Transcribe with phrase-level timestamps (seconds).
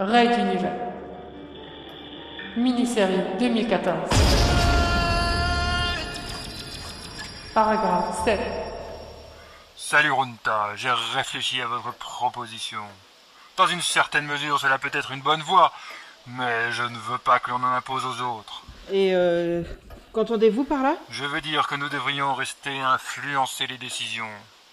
[0.00, 0.72] Raid d'univers.
[2.56, 4.08] Mini-série 2014.
[7.52, 8.40] Paragraphe 7.
[9.76, 12.80] Salut Runta, j'ai réfléchi à votre proposition.
[13.58, 15.70] Dans une certaine mesure, cela peut être une bonne voie,
[16.26, 18.62] mais je ne veux pas que l'on en impose aux autres.
[18.90, 19.62] Et euh,
[20.14, 20.94] qu'entendez-vous par là?
[21.10, 24.30] Je veux dire que nous devrions rester influencer les décisions.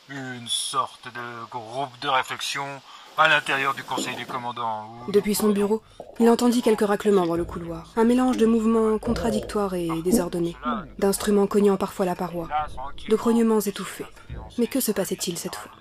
[0.08, 2.82] Une sorte de groupe de réflexion
[3.18, 4.90] à l'intérieur du conseil des commandants.
[5.08, 5.12] Ou...
[5.12, 5.82] Depuis son bureau,
[6.20, 7.88] il entendit quelques raclements dans le couloir.
[7.96, 10.56] Un mélange de mouvements contradictoires et désordonnés,
[11.00, 12.48] d'instruments cognant parfois la paroi,
[13.10, 14.06] de grognements étouffés.
[14.58, 15.72] Mais que se passait-il cette fois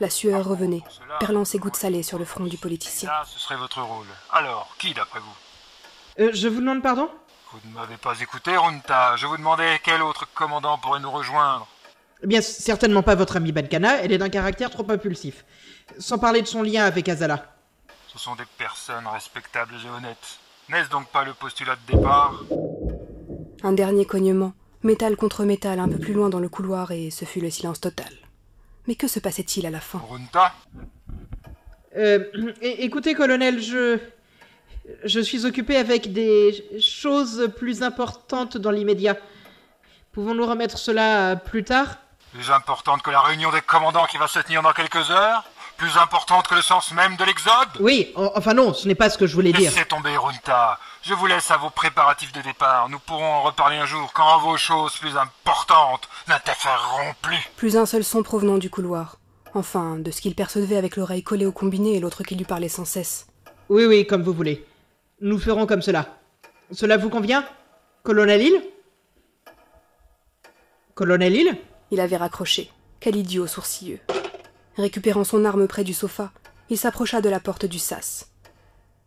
[0.00, 0.82] La sueur revenait,
[1.20, 3.08] perlant ses gouttes salées sur le front du politicien.
[3.08, 4.06] Là, ce serait votre rôle.
[4.32, 7.08] Alors, qui d'après vous Euh, Je vous demande pardon
[7.52, 9.16] Vous ne m'avez pas écouté, Runta.
[9.16, 11.66] Je vous demandais quel autre commandant pourrait nous rejoindre.
[12.22, 15.44] Eh bien, certainement pas votre amie Bankana, elle est d'un caractère trop impulsif.
[15.98, 17.54] Sans parler de son lien avec Azala.
[18.08, 20.38] Ce sont des personnes respectables et honnêtes.
[20.70, 22.42] N'est-ce donc pas le postulat de départ?
[23.62, 27.24] Un dernier cognement, métal contre métal un peu plus loin dans le couloir, et ce
[27.24, 28.12] fut le silence total.
[28.86, 30.00] Mais que se passait-il à la fin?
[30.08, 30.54] Runta?
[31.96, 32.24] Euh,
[32.62, 33.98] écoutez, colonel, je...
[35.04, 39.16] Je suis occupé avec des choses plus importantes dans l'immédiat.
[40.12, 41.96] Pouvons-nous remettre cela plus tard?
[42.34, 45.44] Plus importante que la réunion des commandants qui va se tenir dans quelques heures
[45.76, 49.08] Plus importante que le sens même de l'exode Oui, en- enfin non, ce n'est pas
[49.08, 49.70] ce que je voulais dire.
[49.70, 50.78] Laissez tomber, Runta.
[51.02, 52.88] Je vous laisse à vos préparatifs de départ.
[52.88, 57.38] Nous pourrons en reparler un jour quand vos choses plus importantes n'interféreront plus.
[57.56, 59.16] Plus un seul son provenant du couloir.
[59.54, 62.68] Enfin, de ce qu'il percevait avec l'oreille collée au combiné et l'autre qui lui parlait
[62.68, 63.26] sans cesse.
[63.68, 64.66] Oui, oui, comme vous voulez.
[65.20, 66.06] Nous ferons comme cela.
[66.72, 67.44] Cela vous convient?
[68.02, 68.62] Colonel Hill?
[70.94, 71.58] Colonel Hill?
[71.94, 72.72] Il avait raccroché.
[72.98, 74.00] Quel idiot sourcilleux.
[74.76, 76.32] Récupérant son arme près du sofa,
[76.68, 78.32] il s'approcha de la porte du sas.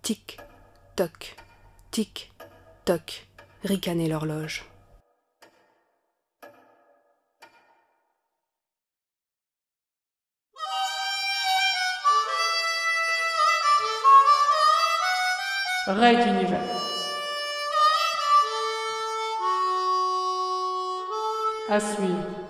[0.03, 0.37] Tic,
[0.95, 1.35] toc,
[1.91, 2.31] tic,
[2.85, 3.27] toc,
[3.65, 4.63] ricanait l'horloge.
[15.87, 16.61] Raid d'univers.
[21.69, 22.47] À suivre.